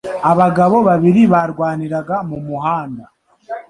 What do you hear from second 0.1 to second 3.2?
Abagabo babiri barwaniraga mu muhanda